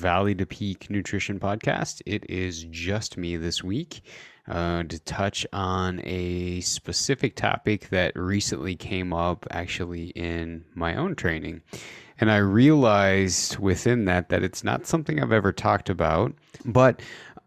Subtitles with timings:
[0.00, 2.00] Valley to Peak Nutrition Podcast.
[2.06, 4.00] It is just me this week
[4.48, 11.16] uh, to touch on a specific topic that recently came up actually in my own
[11.16, 11.60] training.
[12.18, 16.32] And I realized within that that it's not something I've ever talked about,
[16.64, 17.02] but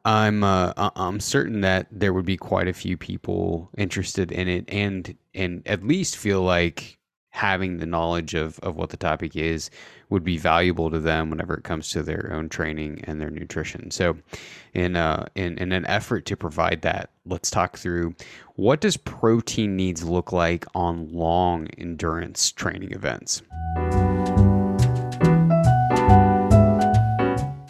[0.05, 4.65] I'm uh, I'm certain that there would be quite a few people interested in it,
[4.67, 6.99] and and at least feel like
[7.33, 9.71] having the knowledge of, of what the topic is
[10.09, 13.89] would be valuable to them whenever it comes to their own training and their nutrition.
[13.89, 14.15] So,
[14.73, 18.15] in uh, in in an effort to provide that, let's talk through
[18.55, 23.41] what does protein needs look like on long endurance training events.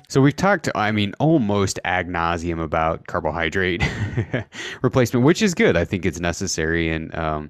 [0.10, 3.82] So we've talked, I mean, almost ag nauseum about carbohydrate
[4.84, 5.76] replacement, which is good.
[5.76, 6.92] I think it's necessary.
[6.92, 7.50] And um,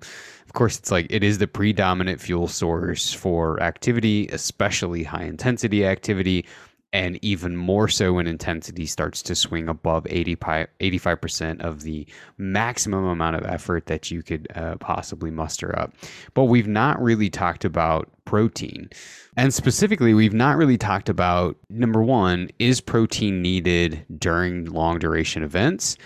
[0.53, 5.84] of course, it's like it is the predominant fuel source for activity, especially high intensity
[5.84, 6.45] activity.
[6.93, 12.05] And even more so when intensity starts to swing above 85% of the
[12.37, 15.95] maximum amount of effort that you could uh, possibly muster up.
[16.35, 18.91] But we've not really talked about protein.
[19.35, 25.41] And specifically, we've not really talked about number one, is protein needed during long duration
[25.41, 25.98] events?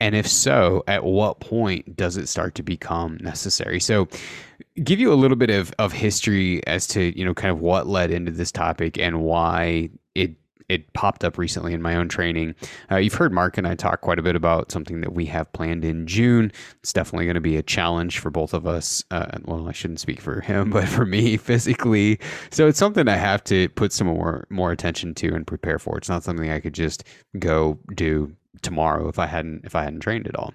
[0.00, 3.80] And if so, at what point does it start to become necessary?
[3.80, 4.08] So,
[4.82, 7.86] give you a little bit of, of history as to, you know, kind of what
[7.86, 10.34] led into this topic and why it
[10.68, 12.54] it popped up recently in my own training.
[12.90, 15.52] Uh, you've heard Mark and I talk quite a bit about something that we have
[15.52, 16.52] planned in June.
[16.82, 19.04] It's definitely going to be a challenge for both of us.
[19.10, 22.18] Uh, well, I shouldn't speak for him, but for me physically.
[22.50, 25.96] So it's something I have to put some more more attention to and prepare for.
[25.98, 27.04] It's not something I could just
[27.38, 30.54] go do tomorrow if I hadn't if I hadn't trained at all.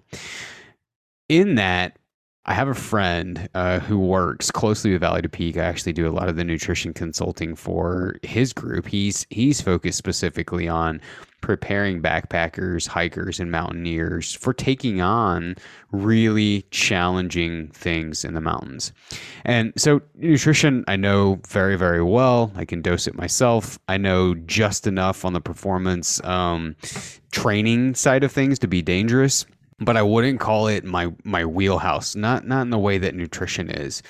[1.29, 1.97] In that,
[2.45, 5.57] I have a friend uh, who works closely with Valley to Peak.
[5.57, 8.87] I actually do a lot of the nutrition consulting for his group.
[8.87, 11.01] He's he's focused specifically on
[11.41, 15.55] preparing backpackers, hikers, and mountaineers for taking on
[15.91, 18.91] really challenging things in the mountains.
[19.45, 22.51] And so, nutrition, I know very, very well.
[22.55, 23.77] I can dose it myself.
[23.87, 26.75] I know just enough on the performance um,
[27.31, 29.45] training side of things to be dangerous
[29.81, 32.15] but I wouldn't call it my my wheelhouse.
[32.15, 34.01] Not not in the way that nutrition is.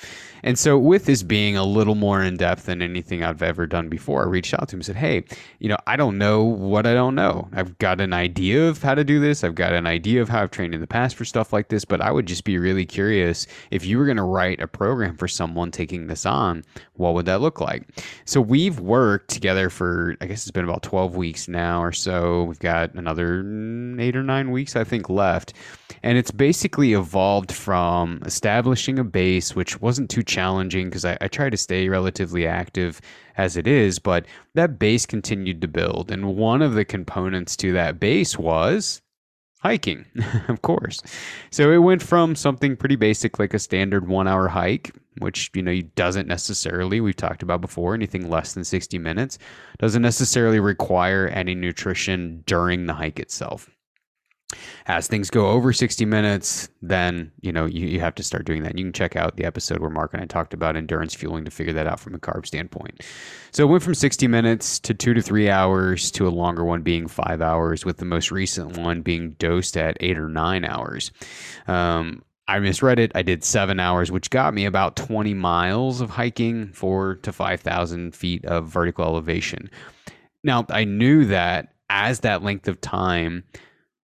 [0.44, 3.88] And so, with this being a little more in depth than anything I've ever done
[3.88, 5.24] before, I reached out to him and said, Hey,
[5.60, 7.48] you know, I don't know what I don't know.
[7.52, 9.44] I've got an idea of how to do this.
[9.44, 11.84] I've got an idea of how I've trained in the past for stuff like this,
[11.84, 15.16] but I would just be really curious if you were going to write a program
[15.16, 17.84] for someone taking this on, what would that look like?
[18.24, 22.44] So, we've worked together for, I guess it's been about 12 weeks now or so.
[22.44, 25.52] We've got another mm, eight or nine weeks, I think, left.
[26.02, 31.28] And it's basically evolved from establishing a base, which wasn't too challenging because I, I
[31.28, 33.00] try to stay relatively active
[33.36, 36.10] as it is, but that base continued to build.
[36.10, 39.00] And one of the components to that base was
[39.60, 40.04] hiking,
[40.48, 41.02] of course.
[41.50, 45.62] So it went from something pretty basic like a standard one hour hike, which, you
[45.62, 49.38] know, doesn't necessarily, we've talked about before, anything less than 60 minutes,
[49.78, 53.70] doesn't necessarily require any nutrition during the hike itself
[54.86, 58.62] as things go over 60 minutes, then you know you, you have to start doing
[58.62, 58.70] that.
[58.70, 61.44] And You can check out the episode where Mark and I talked about endurance fueling
[61.44, 63.02] to figure that out from a carb standpoint.
[63.50, 66.82] So it went from 60 minutes to two to three hours to a longer one
[66.82, 71.12] being five hours, with the most recent one being dosed at eight or nine hours.
[71.66, 73.12] Um, I misread it.
[73.14, 78.14] I did seven hours, which got me about 20 miles of hiking, four to 5,000
[78.14, 79.70] feet of vertical elevation.
[80.44, 83.44] Now, I knew that as that length of time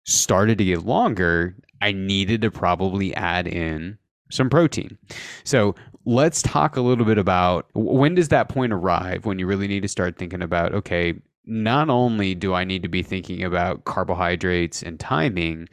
[0.07, 3.97] started to get longer, I needed to probably add in
[4.31, 4.97] some protein.
[5.43, 5.75] So
[6.05, 9.81] let's talk a little bit about when does that point arrive when you really need
[9.81, 11.13] to start thinking about, okay,
[11.45, 15.69] not only do I need to be thinking about carbohydrates and timing,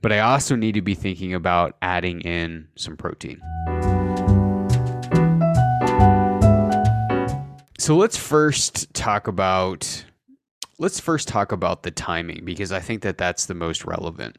[0.00, 3.40] but I also need to be thinking about adding in some protein.
[7.78, 10.04] So let's first talk about
[10.78, 14.38] let's first talk about the timing because I think that that's the most relevant.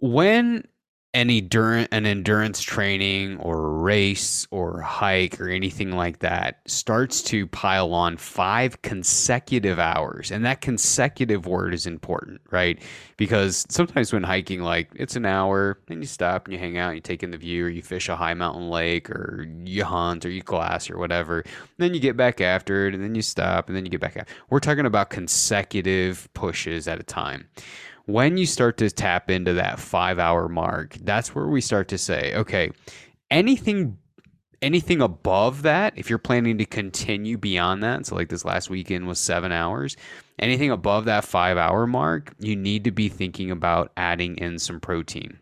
[0.00, 0.64] When
[1.14, 7.46] an endurance, an endurance training or race or hike or anything like that starts to
[7.46, 10.30] pile on five consecutive hours.
[10.30, 12.80] And that consecutive word is important right?
[13.16, 16.88] Because sometimes when hiking like it's an hour and you stop and you hang out
[16.88, 19.84] and you take in the view or you fish a high mountain lake or you
[19.84, 21.44] hunt or you glass or whatever
[21.78, 24.16] then you get back after it and then you stop and then you get back
[24.16, 27.46] out we're talking about consecutive pushes at a time
[28.08, 31.98] when you start to tap into that five hour mark, that's where we start to
[31.98, 32.70] say, okay,
[33.30, 33.98] anything
[34.60, 39.06] anything above that, if you're planning to continue beyond that, so like this last weekend
[39.06, 39.96] was seven hours,
[40.38, 44.80] anything above that five hour mark, you need to be thinking about adding in some
[44.80, 45.38] protein.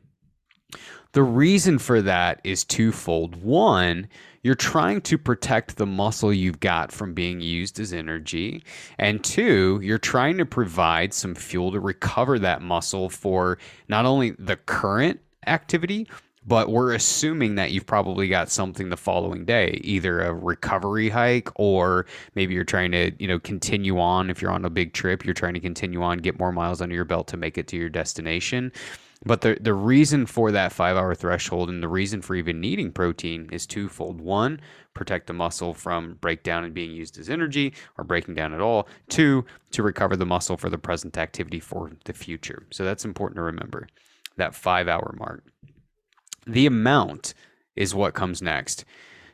[1.13, 3.43] The reason for that is twofold.
[3.43, 4.09] One,
[4.47, 8.63] you're trying to protect the muscle you've got from being used as energy.
[8.97, 13.59] And two, you're trying to provide some fuel to recover that muscle for
[13.89, 16.07] not only the current activity,
[16.47, 21.49] but we're assuming that you've probably got something the following day, either a recovery hike
[21.57, 22.07] or
[22.37, 25.35] maybe you're trying to, you know, continue on if you're on a big trip, you're
[25.35, 27.89] trying to continue on, get more miles under your belt to make it to your
[27.89, 28.71] destination.
[29.25, 33.49] But the the reason for that 5-hour threshold and the reason for even needing protein
[33.51, 34.21] is twofold.
[34.21, 34.61] One,
[34.95, 38.89] protect the muscle from breakdown and being used as energy or breaking down at all.
[39.09, 42.67] Two, to recover the muscle for the present activity for the future.
[42.71, 43.89] So that's important to remember.
[44.37, 45.45] That 5-hour mark.
[46.47, 47.33] The amount
[47.75, 48.85] is what comes next.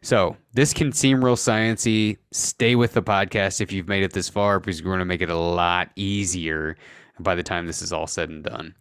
[0.01, 2.19] So this can seem real sciency.
[2.31, 5.23] Stay with the podcast if you've made it this far, because we're going to make
[5.23, 6.77] it a lot easier
[7.19, 8.75] by the time this is all said and done.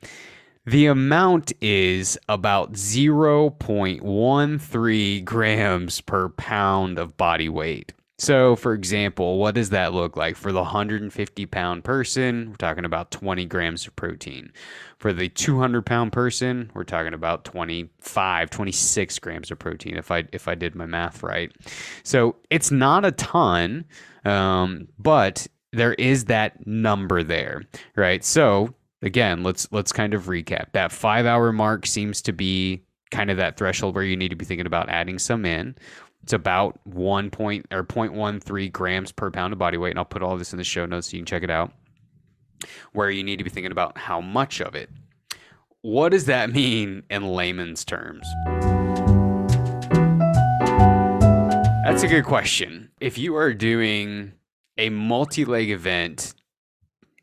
[0.65, 7.93] The amount is about 0.13 grams per pound of body weight.
[8.19, 10.35] So, for example, what does that look like?
[10.35, 14.53] For the 150 pound person, we're talking about 20 grams of protein.
[14.99, 20.25] For the 200 pound person, we're talking about 25, 26 grams of protein, if I
[20.31, 21.51] if I did my math right.
[22.03, 23.85] So it's not a ton,
[24.25, 27.63] um, but there is that number there,
[27.95, 28.23] right?
[28.23, 30.71] So again, let's let's kind of recap.
[30.73, 34.35] That five hour mark seems to be kind of that threshold where you need to
[34.35, 35.75] be thinking about adding some in.
[36.23, 39.89] It's about one point or 0.13 grams per pound of body weight.
[39.91, 41.73] And I'll put all this in the show notes so you can check it out.
[42.93, 44.89] Where you need to be thinking about how much of it.
[45.81, 48.27] What does that mean in layman's terms?
[51.83, 52.91] That's a good question.
[53.01, 54.33] If you are doing
[54.77, 56.35] a multi leg event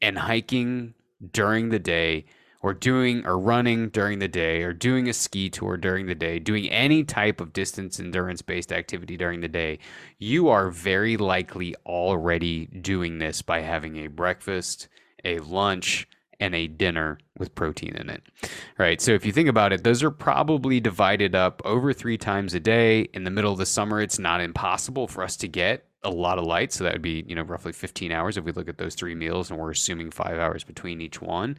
[0.03, 0.95] and hiking
[1.32, 2.25] during the day,
[2.61, 6.38] or doing or running during the day or doing a ski tour during the day,
[6.38, 9.79] doing any type of distance endurance based activity during the day,
[10.19, 14.88] you are very likely already doing this by having a breakfast,
[15.25, 16.09] a lunch,
[16.41, 18.23] and a dinner with protein in it.
[18.79, 19.00] Right.
[19.00, 22.61] So if you think about it, those are probably divided up over three times a
[22.61, 23.03] day.
[23.12, 26.39] In the middle of the summer, it's not impossible for us to get a lot
[26.39, 26.73] of light.
[26.73, 29.15] So that would be, you know, roughly 15 hours if we look at those three
[29.15, 31.56] meals and we're assuming five hours between each one.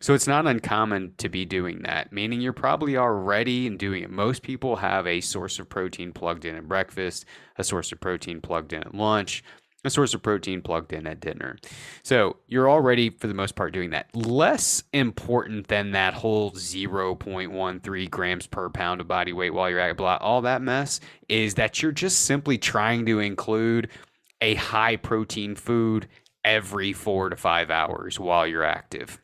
[0.00, 4.10] So it's not uncommon to be doing that, meaning you're probably already and doing it.
[4.10, 7.24] Most people have a source of protein plugged in at breakfast,
[7.56, 9.42] a source of protein plugged in at lunch,
[9.84, 11.56] a source of protein plugged in at dinner.
[12.02, 14.14] So you're already, for the most part, doing that.
[14.14, 19.96] Less important than that whole 0.13 grams per pound of body weight while you're at
[19.96, 23.88] blah, all that mess is that you're just simply trying to include
[24.40, 26.08] a high protein food
[26.44, 29.20] every four to five hours while you're active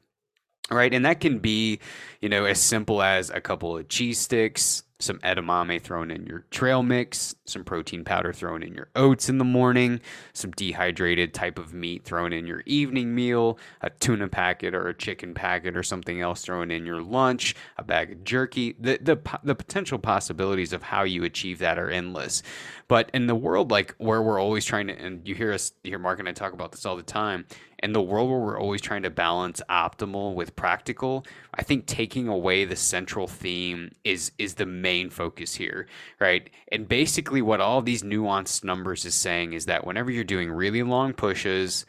[0.70, 0.94] right?
[0.94, 1.80] And that can be,
[2.20, 6.44] you know, as simple as a couple of cheese sticks, some edamame thrown in your
[6.50, 10.00] trail mix, some protein powder thrown in your oats in the morning,
[10.32, 14.94] some dehydrated type of meat thrown in your evening meal, a tuna packet or a
[14.94, 18.76] chicken packet or something else thrown in your lunch, a bag of jerky.
[18.78, 22.42] The the the potential possibilities of how you achieve that are endless.
[22.86, 25.90] But in the world like where we're always trying to and you hear us you
[25.90, 27.46] hear Mark and I talk about this all the time,
[27.84, 32.28] in the world where we're always trying to balance optimal with practical, I think taking
[32.28, 35.86] away the central theme is is the main focus here,
[36.18, 36.48] right?
[36.72, 40.82] And basically what all these nuanced numbers is saying is that whenever you're doing really
[40.82, 41.84] long pushes,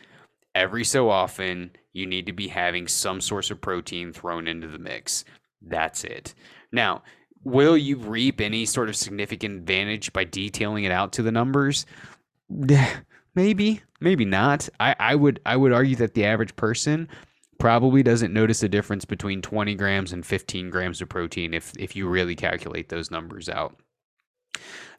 [0.53, 4.77] every so often you need to be having some source of protein thrown into the
[4.77, 5.23] mix.
[5.61, 6.35] That's it.
[6.73, 7.03] Now,
[7.45, 11.85] will you reap any sort of significant advantage by detailing it out to the numbers?
[13.35, 14.69] Maybe, maybe not.
[14.79, 17.07] I, I would I would argue that the average person
[17.57, 21.95] probably doesn't notice a difference between 20 grams and 15 grams of protein if if
[21.95, 23.75] you really calculate those numbers out.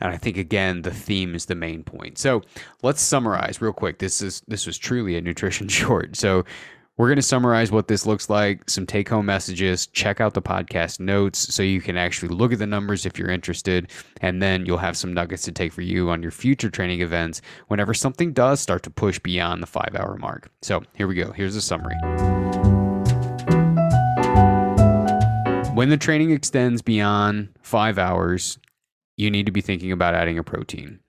[0.00, 2.18] And I think again the theme is the main point.
[2.18, 2.42] So
[2.82, 3.98] let's summarize real quick.
[3.98, 6.16] This is this was truly a nutrition short.
[6.16, 6.44] So
[6.96, 9.86] we're going to summarize what this looks like, some take home messages.
[9.88, 13.30] Check out the podcast notes so you can actually look at the numbers if you're
[13.30, 13.90] interested.
[14.22, 17.42] And then you'll have some nuggets to take for you on your future training events
[17.68, 20.50] whenever something does start to push beyond the five hour mark.
[20.62, 21.32] So here we go.
[21.32, 21.96] Here's a summary.
[25.74, 28.58] When the training extends beyond five hours,
[29.18, 31.00] you need to be thinking about adding a protein.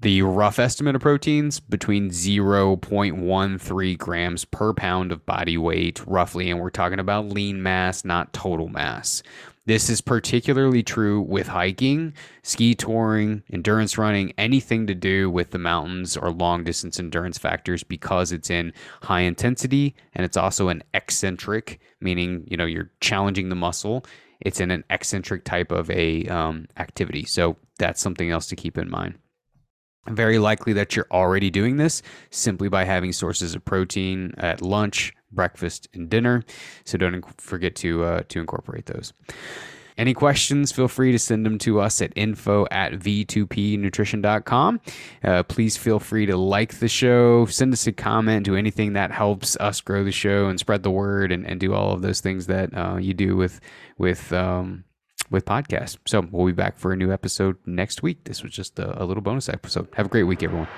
[0.00, 6.60] The rough estimate of proteins between 0.13 grams per pound of body weight, roughly, and
[6.60, 9.22] we're talking about lean mass, not total mass.
[9.66, 15.58] This is particularly true with hiking, ski touring, endurance running, anything to do with the
[15.58, 20.82] mountains or long distance endurance factors because it's in high intensity and it's also an
[20.92, 24.04] eccentric, meaning, you know, you're challenging the muscle.
[24.40, 27.24] It's in an eccentric type of a um, activity.
[27.24, 29.18] So that's something else to keep in mind.
[30.08, 35.12] Very likely that you're already doing this simply by having sources of protein at lunch,
[35.32, 36.42] breakfast, and dinner.
[36.84, 39.12] So don't forget to uh, to incorporate those.
[39.96, 44.80] Any questions, feel free to send them to us at info at v2pnutrition.com.
[45.22, 49.12] Uh, please feel free to like the show, send us a comment, do anything that
[49.12, 52.20] helps us grow the show and spread the word and, and do all of those
[52.20, 53.60] things that uh, you do with,
[53.96, 54.82] with, um,
[55.30, 55.98] with podcasts.
[56.06, 58.24] So we'll be back for a new episode next week.
[58.24, 59.88] This was just a, a little bonus episode.
[59.94, 60.68] Have a great week, everyone.